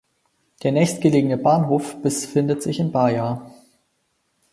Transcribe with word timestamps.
Der 0.63 0.71
nächstgelegene 0.71 1.37
Bahnhof 1.37 2.01
befindet 2.01 2.63
sich 2.63 2.79
in 2.79 2.91
Baja. 2.91 3.51